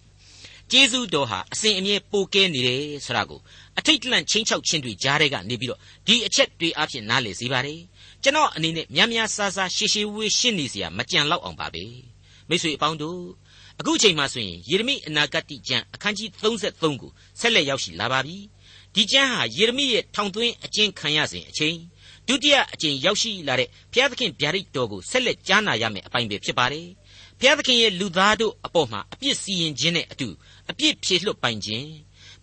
[0.71, 3.39] ကျေးဇူးတော်ဟာအစဉ်အမြဲပိုကဲနေတယ်ဆိုတာကို
[3.77, 7.79] အထိတ်လန့်ချင်းချောက်ခြင်းတွေကြားထဲကနေပြီးတော့ဒီအချက်တွေအဖြစ်နားလည်စေပါတယ်
[8.23, 11.83] ကျွန်တော်အနေနဲ့များများဆဆရှေရှေဝေးရှင်းနေစရာမကြံလောက်အောင်ပါပဲ
[12.49, 13.21] မိတ်ဆွေအပေါင်းတို့
[13.79, 18.37] အခုချိန်မှဆိုရင်ယေရမိအနာဂတ်ကျမ်းအခန်းကြီး33ကိုဆက်လက်ရောက်ရှိလာပါပြီ
[18.95, 21.77] ဒီကျမ်းဟာယေရမိရဲ့ထောင်သွင်းအကျဉ်းခံရစဉ်အချိန်
[22.27, 26.87] ဒုတိယအကြိမ်ရောက်ရှိလာတဲ့ဘုရားသခင်ဗျာဒိတ်တော်ကိုဆက်လက်ကြားနာရမယ့်အပိုင်းပဲဖြစ်ပါတယ်
[27.39, 30.27] ဘုရားသခင်ရဲ့လူသားတို့အပေါ်မှာအပြစ်စီရင်ခြင်းနဲ့အတူ
[30.69, 31.87] အပြစ်ဖြေလွတ်ပိုင်ခြင်း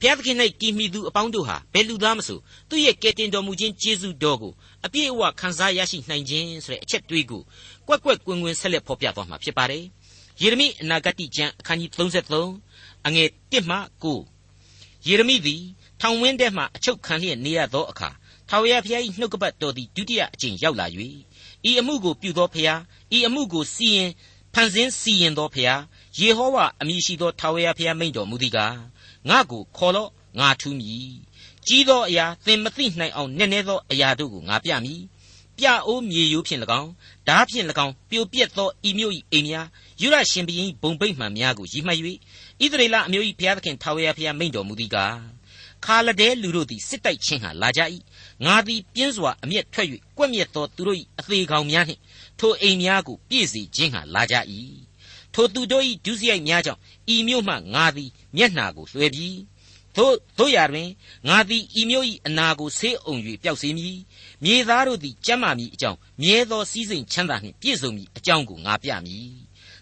[0.00, 4.52] ဘုရားသခင်၌တည်မိသူအပေါင်းတို့ဟာဘယ်လူသားမဆိုသူ့ရဲ့ကယ်တင်တော်မူခြင်းကျေးဇူးတော်ကို
[4.84, 7.42] အပြည့်အဝခံစားရရှိနိုင်ခြင်းဆိုတဲ့အချက်တွေးကို
[7.86, 9.84] ကွက်ကွက်ကွင်းကွင်းဆက်လက်ဖော်ပြသွားမှာဖြစ်ပါတယ်
[10.42, 11.90] ယေရမိအနာဂတ်ကျမ်းအခန်းကြီး
[12.48, 13.78] 33အငယ်1မှ
[14.42, 15.62] 9ယေရမိသည်
[16.00, 18.10] ထောင်ဝင်းထဲမှအချုပ်ခံလျက်နေရသောအခါ
[18.48, 20.86] ထာဝရဘုရား၏နှုတ်ကပတ်တော်သည်ဒုတိယအကြိမ်ရောက်လာ၍
[21.68, 22.80] ဤအမှုကိုပြုသောဘုရား
[23.16, 24.10] ဤအမှုကိုစီရင်
[24.54, 25.80] ဖန်ဆင်းစီရင်သောဖျား
[26.18, 28.76] ယေဟောဝအမည်ရှိသောထာဝရဘုရားမိန့်တော်မူသည်ကား
[29.28, 31.12] ငါကိုခေါ်လော့ငါထူးမည်
[31.66, 35.02] ကြီးသောအရာသင်မသိနိုင်အောင်နည်းနည်းသောအရာတို့ကိုငါပြမည်
[35.58, 36.90] ပြအိုးမြေရိုးဖြင့်၎င်း
[37.28, 39.66] ဓားဖြင့်၎င်းပြိုပြက်သောဤမျိုး၏အိမ်များ
[40.00, 41.98] ယူရရှင်ဘရင်ဘုံပိတ်မှန်များကိုရည်မှတ်၍
[42.62, 45.18] ဣသရေလအမျိုး၏ဘုရားသခင်ထာဝရဘုရားမိန့်တော်မူသည်ကား
[45.84, 47.80] ခါလဒဲလူတို့သည်စစ်တိုက်ခြင်းဟာလာကြ၏
[48.44, 52.00] ငါသည်ပြင်းစွာအမျက်ထွက်၍ကွက်မြက်သောသူတို့၏အသေးကောင်များနှင့်
[52.38, 54.36] ထိုအိမ်များကိုပြည့်စေခြင်းဟာလာကြ၏
[55.34, 56.80] ထိုသူတို့၏ဒုစရိုက်များကြောင့်
[57.14, 59.28] ဤမြို့မှငါသည်မျက်နှာကိုလွှဲပြီ
[59.96, 60.88] သို့တို့ရာတွင်
[61.28, 63.96] ငါသည်ဤမြို့၏အနာကိုဆေးအုံ၍ပျောက်စေမည်
[64.44, 69.34] မြေသားတို့သည်ကြမ်းမာမည်အကြောင်းမြဲသောစည်းစိမ်ချမ်းသာနှင့်ပြည့်စုံမည်အကြောင်းကိုငါပြမည်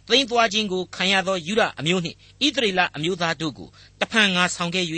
[0.08, 3.68] သိမ့်သွားခြင်းကိုခံရသောယူရအမျိုးနှင့်ဣသရေလအမျိုးသားတို့ကို
[4.00, 4.86] တဖန်ငါဆောင်ခဲ့၍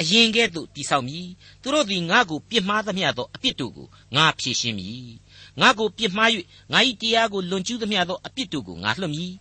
[0.00, 1.26] အရင်ကဲ့သို့တိဆောက်မည်
[1.62, 5.12] သူတို့သည်ငါကိုပြစ်မှားသမျှသောအပြစ်တို့ကိုငါဖြေရှင်းမည်
[5.60, 6.30] ငါကိုပြစ်မှား၍
[6.72, 9.32] ငါ၏တရားကိုလွန်ကျူးသမျှသောအပြစ်တို့ကိုငါလွှတ်မည်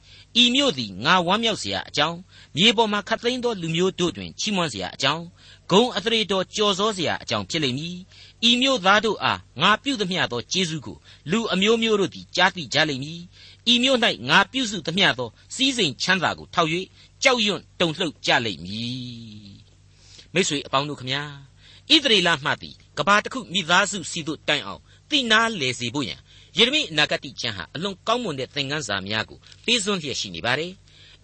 [0.42, 2.18] ဤမြို့သည်ငါဝမ်းမြောက်เสียအကြောင်း
[2.58, 5.26] မြေပေါ်မှာခတ်သိမ်းသောလူမျိုးတို့တွင်ချီးမွမ်းเสียအကြောင်း
[5.72, 7.98] ဂုံအသရေတော်ကြော်စောเสียအကြောင်းဖြစ်လိမ့်မည်
[8.50, 10.98] ဤမြို့သားတို့အားငါပြုသမျှသောကျေးဇူးကို
[11.32, 13.22] လူအမျိုးမျိုးတို့သည်ကြားသိကြလိမ့်မည်
[13.72, 14.00] ဤမြို့၌
[14.30, 16.70] ငါပြုစုသမျှသောစီးစိမ်ချမ်းသာကိုထောက်၍
[17.24, 19.45] ကြောက်ရွံ့တုန်လှုပ်ကြလိမ့်မည်
[20.36, 21.24] မိတ်ဆွေအပေါင်းတို့ခမညာ
[21.92, 26.20] ဣသရေလမှသည်ကဘာတစ်ခုမိသားစုစီတို့တိုင်အောင်သိနာလေစီဖို့ရန်
[26.58, 30.72] ယေရမိအနာဂတိကျမ်းဟာအလွန်ကောင်းမွန်တဲ့သင်ခန်းစာများကိုပေးစွန့်လျက်ရှိနေပါတယ်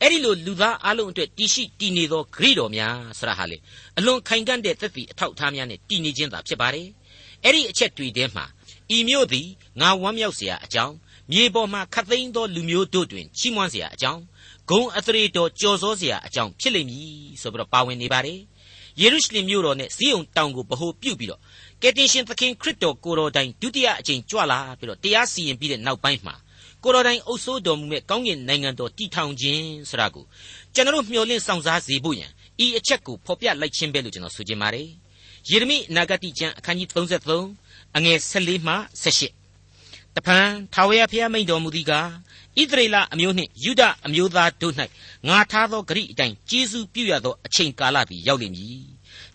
[0.01, 3.57] အဲ့ဒီလိုလူသားအလုံးအတွက်တည်ရှိတည်နေသောဂရိတော်များဆရာဟာလေ
[3.97, 6.87] အလွန်ခိုင်ကန့်တဲ့သက်သေအထောက်အထားများနဲ့တည်နေခြင်းသာဖြစ်ပါတယ်
[7.43, 8.45] အဲ့ဒီအချက်တွေထဲမှာ
[8.91, 9.47] ဣ ဤမြို့သည်
[9.81, 10.95] ငါဝမ်းမြောက်เสียအကြောင်း
[11.31, 14.21] မြေပေါ်မှခတ်သိမ်းသောလူမျိုးတို့တွင်ချီးမွမ်းเสียအကြောင်း
[14.69, 17.07] ဂုံအသရေတော်ကြော်စောเสียအကြောင်းဖြစ်လိမ့်မည်
[17.41, 18.39] ဆိုပြီးတော့ပါဝင်နေပါတယ်
[19.00, 21.40] ယေရုရှလင်မြို့တော်နဲ့ဇီးုံတောင်ကိုဗဟိုပြုပြီးတော့
[21.82, 26.34] ကယ်တင်ရှင်သခင်ခရစ်တော်ကိုတော်တိုင်ဒုတိယအကြိမ်ကြွလာပြီးတော့တရားစီရင်ပြီးတဲ့နောက်ပိုင်းမှာ
[26.82, 30.24] ကိုတော်တိုင်အုပ်ဆိုးတော်မူမဲ့ကောင်းကင်နိုင်ငံတော်တည်ထောင်ခြင်းဆိုတာကို
[30.74, 32.30] ကျွန်တော်မျှော်လင့်ဆောင်စားစေဖို့ရန်
[32.64, 34.88] ဤအချက်ကိုဖော်ပြလိုက်ခြင်းပဲလို့ကျွန်တော်ဆိုချင်ပါတယ်
[35.50, 36.88] ယေရမိအနာဂတိကျမ်းအခန်းကြီး
[37.36, 38.74] 33အငယ်14မှ
[39.44, 42.08] 18တပန်ထာဝရဘုရားမိန့်တော်မူသည်ကား
[42.60, 44.74] ဣသရေလအမျိုးနှင့်ယုဒအမျိုးသားတို့၌
[45.28, 48.84] ငါထားသောဂရိအတိုင်းကျေးဇူးပြုရသောအချိန်ကာလသည်ရောက်လိမ့်မည်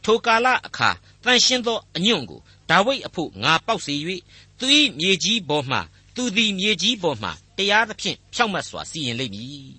[0.03, 0.89] ထိုကာလအခါ
[1.23, 3.95] တန်ရှင်းသောအညွန့်ကိုဒါဝိဒ်အဖို့ငါပေါက်စေ၍
[4.59, 4.65] သူ၏
[4.99, 5.77] မြေကြီးပေါ်မှ
[6.15, 9.71] သူသည်မြေကြီးပေါ်မှတရားသဖြင့်ဖြောက်မတ်စွာစီရင်လိမ့်မည်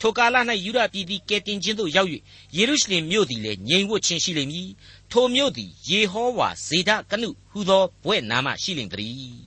[0.00, 2.10] ထိုကာလ၌ယူဒပြည်သည်ကယ်တင်ခြင်းသို့ရောက်၍
[2.56, 4.68] ယေရုရှလင်မြို့သည်လည်းငြိမ်ဝှက်ခြင်းရှိလိမ့်မည်
[5.12, 9.40] ထိုမြို့သည်ယေဟောဝါဇေဒကနုဟူသောဘွဲ့နာမရှိလိမ့်တည်း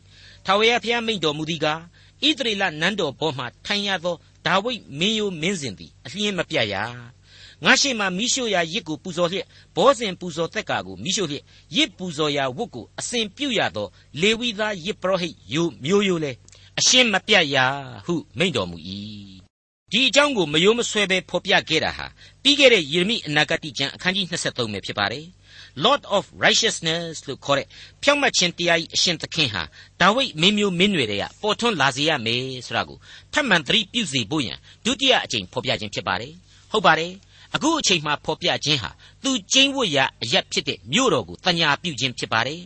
[0.45, 1.81] ထာဝရဘုရားမိန့်တော်မူသည်ကား
[2.23, 6.75] ဣသရေလနန်းတော်ပေါ်မှထိုင်ရသောဒါဝိဒ်မင်းယိုမင်းစဉ်သည်အလျင်းမပြတ်ရ
[7.63, 11.43] ငါရှိမှမိရှုရာရစ်ကိုပူဇော်လျက်ဘောဇင်ပူဇော်သက်ကာကိုမိရှုလျက်
[11.75, 13.87] ရစ်ပူဇော်ရာဝတ်ကိုအစဉ်ပြုရသော
[14.21, 16.31] လေဝိသားရစ်ပရောဟိတ်ယိုမျိုးယိုလဲ
[16.79, 17.57] အရှင်းမပြတ်ရ
[18.05, 18.77] ဟုမိန့်တော်မူ၏
[19.91, 22.05] ဒီအကြောင်းကိုမယိုးမဆွဲပဲဖော်ပြခဲ့တာဟာ
[22.43, 25.25] ပြီးခဲ့တဲ့ယေရမိအနာဂတိကျမ်းအခန်းကြီး23ပဲဖြစ်ပါတယ်
[25.83, 27.67] Lord of Righteousness လို့ခေါ်တဲ့
[28.03, 29.63] ဖြောင့်မတ်ခြင်းတရား၏အရှင်သခင်ဟာ
[30.01, 32.97] ဒါဝိဒ်မင်းမျိုးမင်းနွယ်တွေကပေါ်ထွန်းလာစေရမယ်ဆိုတာကို
[33.33, 36.33] ထပ်မံသတိပြုစေဖို့ရန်ဒုတိယအကြိမ်ဖော်ပြခြင်းဖြစ်ပါတယ်
[36.71, 37.11] ဟုတ်ပါတယ်
[37.55, 38.89] အခုအချိန်မှဖော်ပြခြင်းဟာ
[39.23, 42.61] သူကျင်းဝတ်ရာအရက်ဖြစ်တဲ့မြို့တော်ကိုတညာပြုခြင်းဖြစ်ပါတယ်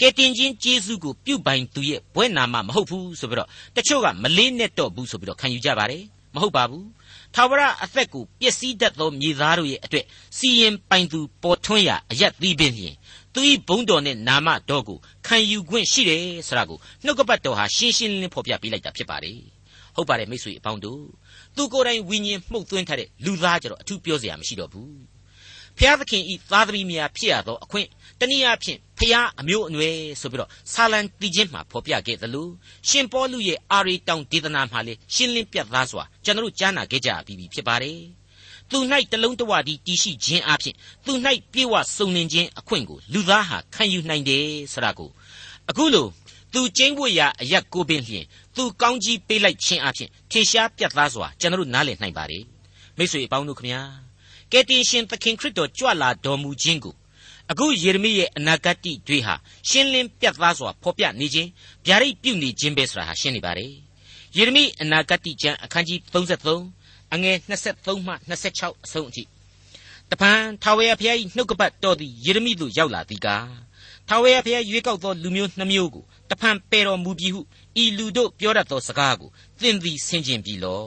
[0.00, 6.02] ကဲတင်ချင်းကျေးဇူးကိုပြုပိုင်သူရဲ့ဘွဲ့နာမမဟုတ်ဘူးဆိုပြီးတော့တချို့ကမလေးနဲ့တော့ဘူးဆိုပြီးတော့ခံယူကြပါတယ်
[6.36, 6.86] မဟုတ်ပါဘူး
[7.34, 10.04] ထာဝရအသက်ကိုပျက်စီးတတ်သောမြေသားတို့ရဲ့အတွက်
[10.38, 12.94] စီရင်ပိုင်သူပေါ်ထွန်းရာအရက်သီးပင်လျင်
[13.34, 19.38] သူ၏ဘုံတော်နဲ့နာမတော်ကိုခံယူခွင့်ရှိတယ်ဆိုတာကိုနှုတ်ကပတ်တော်ဟာရှင်းရှင်းလင်းလင်းဖော်ပြပေးလိုက်တာဖြစ်ပါတယ်
[19.96, 21.02] ဟုတ်ပါတယ်မိတ်ဆွေအပေါင်းတို့
[21.56, 25.15] သူကိုယ်တိုင်ဝိညာဉ်မှုတ်သွင်းထားတဲ့လူသားကြတော့အထူးပြောစရာမရှိတော့ဘူး
[25.78, 27.88] ဖျားသခင်ဤသားသမီးများဖြစ်ရသောအခွင့်
[28.20, 32.48] တနည်းအားဖြင့်ဖျားအမျိုးအနွယ်ဆိုပြီးတော့ဆာလံတီချင်းမှာဖော်ပြခဲ့သလို
[32.88, 38.00] ရှင်ပေါလုရဲ့အာရီတောင်ဒေသနာမှာလေရှင်းလင်းပြတ်သားစွာကျွန်တော်ကြားနာခဲ့ကြပြီးပြီဖြစ်ပါတယ်
[38.70, 38.78] သူ၌
[39.12, 40.74] တလုံးတဝတည်းတည်ရှိခြင်းအပြင်
[41.06, 41.12] သူ၌
[41.52, 45.10] ပြေဝစုံလင်ခြင်းအခွင့်ကိုလူသားဟာခံယူနိုင်တယ်ဆိုတာကို
[45.70, 46.08] အခုလို့
[46.52, 48.24] သူကျင်းဝတ်ရာအရက်ကိုပင်လျင်
[48.56, 52.44] သူကောင်းကြီးပေးလိုက်ခြင်းအပြင်ထင်ရှားပြတ်သားစွာကျွန်တော်နားလည်နိုင်ပါတယ်
[52.98, 54.05] မိတ်ဆွေအပေါင်းတို့ခမညာ
[54.52, 56.94] ကယ်တင်ရှင်သခင်ခရစ်တော်ကြွလာတော်မူခြင်းကို
[57.50, 58.78] အခုယေရမိရဲ့အနာဂတ်
[59.08, 59.34] တွေဟာ
[59.68, 61.48] ရှင်းလင်းပြတ်သားစွာဖော်ပြနေခြင်း
[61.86, 63.72] ဗျာဒိတ်ပြုနေခြင်းပဲဆိုတာဟာရှင်းနေပါတယ်
[64.36, 65.98] ယေရမိအနာဂတ်ကျမ်းအခန်းကြီး
[66.62, 68.12] 33အငယ်23မှ
[68.50, 69.22] 26အဆုံးအထိ
[70.10, 73.48] တပန်ထာဝရဘုရား၏နှုတ်ကပတ်တော်သည်ယေရမိသို့ရောက်လာသည်ကား
[74.08, 77.40] ထာဝရဘုရားရွေးကောက်သောလူမျိုးနှမျိုးကိုတဖန်ပယ်တော်မူပြီဟု
[77.82, 79.30] ဤလူတို့ပြောတတ်သောစကားကို
[79.60, 80.82] သင်သည်ဆင်ခြင်ပြီလော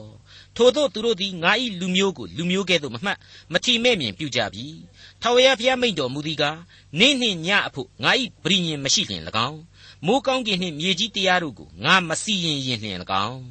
[0.60, 3.18] ထို့သောသူတို့သည်ငါ၏လူမျိုးကိုလူမျိုးကဲ့သို့မမှတ်
[3.52, 4.66] မထီမဲ့မြင်ပြုကြပြီ
[5.20, 6.58] ထာဝရဘုရားမိန့်တော်မူသည်ကား
[6.98, 8.10] နေ့နှင့်ညအဖို့ငါ၏
[8.42, 9.60] ပရိညင်မရှိလျင်၎င်း
[10.06, 13.42] မိုးကောင်းကင်နှင့်မြေကြီးတရားတို့ကိုငါမစီရင်ရင်လျင်၎င်း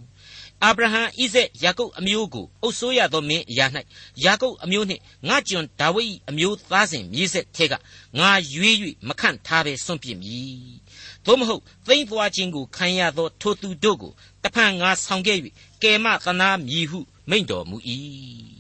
[0.64, 3.66] အာဗြဟံဣဇက်ယာကုပ်အမျိုးကိုအုပ်ဆိုးရသောမင်းအရာ၌
[4.24, 7.74] ယာကုပ်အမျိုးနှင့်ငါကျွန်ဒါဝိဒ်အမျိုးသားစဉ်မြေဆက်ထဲက
[8.20, 8.76] ငါရွေး၍
[9.08, 10.60] မခန့်ထားဘဲစွန့်ပစ်မည်
[11.30, 14.12] သို့မဟုတ်သိမ့်သွားခြင်းကိုခံရသောထိုသူတို့ကို
[14.44, 15.38] တဖန်ငါဆောင်ခဲ့၍
[15.84, 17.78] ကယ်မသနာမည်ဟုမိန့်တော်မူ၏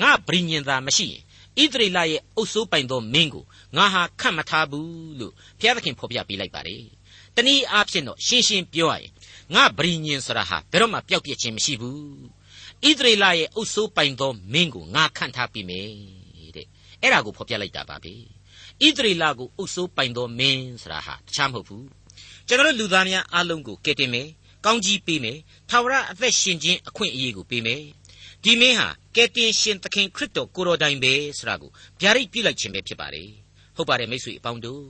[0.00, 1.08] ငါဗြိညင်သာမရှိ
[1.56, 3.44] ရင်ဣသရေလရဲ့အုပ်စိုးပိုင်သောမင်းကို
[3.76, 6.84] ငါဟာခန့်မထားဘူးလို့ဘုရားသခင်ဖော်ပြပေးလိုက်ပါတယ်
[7.36, 9.10] တနည်းအားဖြင့်တော့ရှင်းရှင်းပြောရရင်
[9.54, 11.98] ငါဗြိညင်ဆိုတာဟာဘယ်တော့မှပျောက်ပြက်ခြင်းမရှိဘူး
[12.86, 15.88] ဣသရေလရဲ့အုပ်စိုးပိုင်သောမင်းကိုငါခန့်ထားပြီးမယ်
[16.56, 16.66] တဲ့
[17.00, 18.14] အဲ့ဒါကိုဖော်ပြလိုက်တာပါပဲ
[18.82, 21.84] ဣသရေလကိုအုပ်စိုးပိုင်သောမင်းဆိုတာဟာတခြားမဟုတ်ဘူး
[22.48, 24.28] ကျွန်တော်လူသားများအားလုံးကိုကယ်တင်မယ်
[24.64, 25.38] ကောင်းကြီးပေးမယ်
[25.70, 27.82] ထာဝရအသက်ရှင်ခြင်းအခွင့်အရေးကိုပေးမယ်
[28.42, 33.28] ဒီမင်းဟာကယ်တင်ရှင်သခင်ခရစ်တော်ကိုတော်တိုင်ပဲဆိုတာကိုဗျာဒိတ်ပြုလိုက်ခြင်းပဲဖြစ်ပါတယ်
[33.76, 34.84] ဟုတ်ပါတယ်မိတ်ဆွေအပေါင်းတို့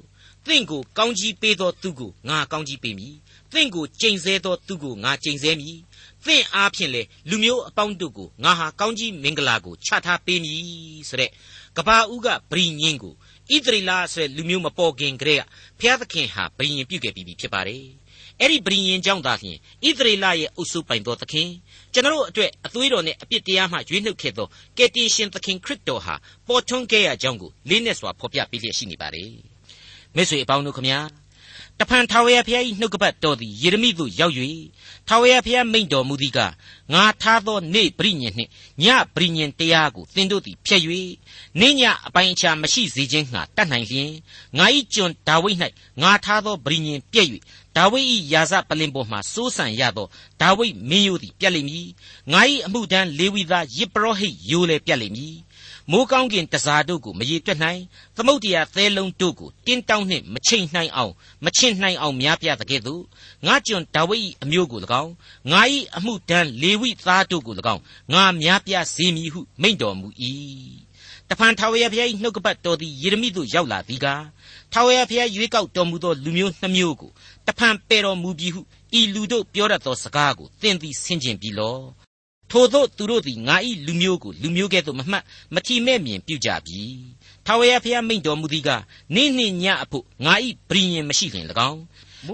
[0.46, 3.14] သင်ကိုကောင်းကြီးပေးသောသူကိုငါကောင်းကြီးပေးမည်
[3.52, 5.76] သင်ကိုကြိမ်ဆဲသောသူကိုငါကြိမ်ဆဲမည်
[6.24, 11.30] သင်အားဖြင့်လေလူမျိုးအပေါင်းတို့ကိုငါဟာကောင်းကြီးမင်္ဂလာကိုချထားပေးမည်ဆိုတဲ့
[11.76, 13.14] ကဘာဦးကဗြိညင်းကို
[13.52, 15.42] ဣသရေလဆိုတဲ့လူမျိုးမပေါ်ခင်ကတည်းက
[15.78, 17.84] ဘုရားသခင်ဟာဗြိညင်းပြုခဲ့ပြီးဖြစ်ပါတယ်
[18.40, 21.48] အဲ့ဒီဗြိညင်ကြောင့်သာလျှင်ဣသရေလရဲ့အုပ်စုပိုင်သောသခင်
[21.92, 24.46] ကျွန်တော်အတွက်အသွေးတော်နဲ့အပြစ်တရားမှရွေးနှုတ်ခဲ့သော
[24.78, 26.14] ကယ်တင်ရှင်သခင်ခရစ်တော်ဟာ
[26.46, 29.30] ပေါ်ထွန်းခဲ့ရကြောင်းကိုလေးနက်စွာဖော်ပြပေးလျက်ရှိနေပါတယ်
[30.16, 30.98] မိတ်ဆွေအပေါင်းတို့ခမညာ
[31.80, 34.34] တဖန်ထာဝရဘုရား၏နှုတ်ကပတ်တော်သည်ယေရမိသို့ရောက်၍
[35.08, 36.38] ထာဝရဘုရားမိန့်တော်မူသည်က
[36.92, 38.50] ငါထားသောနေ့ပရိညင်နှင့်
[38.82, 38.84] ည
[39.14, 40.82] ပရိညင်တရားကိုသင်တို့သည်ဖျက်၍
[41.60, 44.10] နေ့ညအပိုင်းအခြားမရှိစေခြင်းငှာတတ်နိုင်လျင်
[44.58, 45.58] ငါ၏ကျွန်ဒါဝိဒ်၌
[46.02, 47.28] ငါထားသောပရိညင်ပြည့်၍
[47.76, 50.06] ဒါဝိဒ်၏ယာဇပလင်ပေါ်မှစိုးစံရသော
[50.40, 51.88] ဒါဝိဒ်မင်းရိုးသည်ပြတ်လိမ့်မည်
[52.32, 55.36] ငါ၏အမှုတန်းလေဝိသားယေပရောဟိတ်ယိုလည်းပြတ်လိမ့်မည်
[55.90, 57.80] မိုးကောင်းကင်တစားတို့ကိုမရေတွက်နိုင်
[58.16, 61.12] သမုတ်တရားသဲလုံးတို့ကိုတင်းတောင်းနှင့်မချိန်နိုင်အောင်
[61.44, 63.02] မချင့်နိုင်အောင်များပြတဲ့ကဲ့သို့
[63.46, 65.12] ငါကျွန်ဒါဝိဒ်၏အမျိုးကို၎င်း
[65.52, 65.62] ငါ၏
[65.96, 70.08] အမှုတန်းလေဝိသားတို့ကို၎င်းငါများပြစေမည်ဟုမိန့်တော်မူ၏
[71.28, 74.24] တဖန်ထာဝရဘုရား၏နှုတ်ကပတ်တော်သည်ယေရမိသို့ရောက်လာသည်ကား
[74.72, 77.10] ထာဝရဘုရားရွေးကောက်တော်မူသောလူမျိုးနှမျိုးကို
[77.46, 78.60] တဖန်ပယ်တော်မူပြီဟု
[78.98, 81.78] ဤလူတို့ပြောတတ်သောစကားကိုသင်သည်ဆင်ခြင်ပြီလော
[82.50, 86.80] ထိုသောသူတို့သည်ငါ၏လူမျိုးကိုလူမျိုးကဲ့သို့မမှတ်မထီမဲ့မြင်ပြုကြပြီ
[87.46, 88.82] ထာဝရဘုရားမိန့်တော်မူသည်ကား
[89.14, 90.34] နေ့နှင့်ညအဖို့ငါ၏
[90.68, 91.82] ပရိညင်မရှိလျင်၎င်း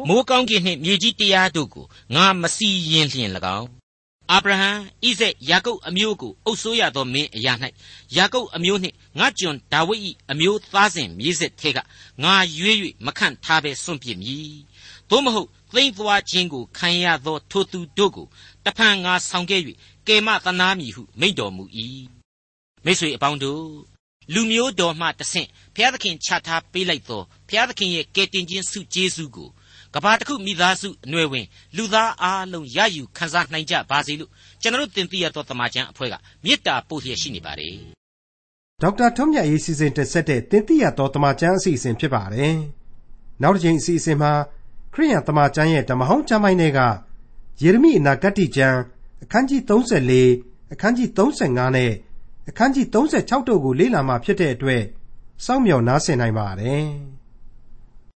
[0.08, 3.68] မိုးကောင်းကင်နှင့်မြေကြီးတရားတို့ကိုငါမစီရင်လျင်၎င်း
[4.32, 4.70] အာဗြဟံ
[5.04, 7.52] ဣဇက်ယာကုပ်အမျိုးကိုအုပ်စိုးရသောမင်းအရာ၌
[8.16, 11.78] ယာကုပ်အမျိုးနှင့်ငါကျွန်ဒါဝိဒ်၏အမျိုးသားစဉ်မြေးဆက်ထဲက
[12.22, 14.54] ငါရွေး၍မခန့်ထားဘဲစွန့်ပစ်မည်
[15.10, 18.26] သို့မဟုတ်သိမ့်သွားခြင်းကိုခံရသောထိုသူတို့ကို
[18.64, 19.60] တဖန်ငါဆောင်ခဲ့၍
[20.10, 21.64] ကယ်မသနာမည်ဟုမိန့်တော်မူ၏
[22.84, 23.64] မိတ်ဆွေအပေါင်းတို့
[24.34, 29.48] လူမျိုးတော်မှတဆင့်ဘုရားသခင်ချထားပေးလိုက်သောဘုရားသခင်ရဲ့ကယ်တင်ခြင်းဆုကျေးဇူးကို
[29.94, 31.46] ကဘာတစ်ခုမိသားစုအနွယ်ဝင်
[31.76, 34.30] လူသားအားလုံးရယူခံစားနိုင်ကြပါစေလို့
[34.62, 37.74] ကျွန်တော်တင်ပြရသောတမန်ကျန်အဖွဲ့ကမေတ္တာပို့လျက်ရှိနေပါတယ်
[38.82, 42.54] ဒေါက်တာထွန်းမြတ်ရေးစီစဉ်တင်ဆက်တဲ့တင်ပြရသောတမန်ကျန်အစီအစဉ်ဖြစ်ပါတယ်
[43.42, 44.32] နောက်တစ်ချိန်အစီအစဉ်မှာ
[44.94, 46.80] ခရိယန်တမန်ကျန်ရဲ့ဓမ္မဟောင်းကျမ်းပိုင်းတွေက
[47.62, 48.78] ယေရမိအနာဂတ်ကျမ်း
[49.22, 49.60] အခန်းကြီး
[50.16, 51.92] 34အခန်းကြီး35နဲ့
[52.48, 54.82] အခန်းကြီး36တို့ကိုလေ့လာမှဖြစ်တဲ့အတွက်
[55.44, 56.84] စောင့်မျှော်နားဆင်နိုင်ပါတယ်။